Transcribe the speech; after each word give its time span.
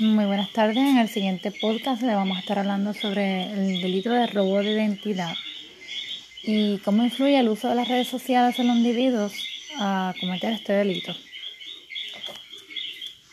Muy 0.00 0.24
buenas 0.24 0.50
tardes. 0.50 0.78
En 0.78 0.96
el 0.96 1.10
siguiente 1.10 1.50
podcast 1.50 2.00
le 2.00 2.14
vamos 2.14 2.38
a 2.38 2.40
estar 2.40 2.58
hablando 2.58 2.94
sobre 2.94 3.42
el 3.52 3.82
delito 3.82 4.08
de 4.08 4.26
robo 4.28 4.62
de 4.62 4.72
identidad 4.72 5.34
y 6.42 6.78
cómo 6.78 7.04
influye 7.04 7.38
el 7.38 7.50
uso 7.50 7.68
de 7.68 7.74
las 7.74 7.86
redes 7.86 8.08
sociales 8.08 8.58
en 8.58 8.68
los 8.68 8.78
individuos 8.78 9.34
a 9.78 10.14
cometer 10.18 10.54
este 10.54 10.72
delito. 10.72 11.14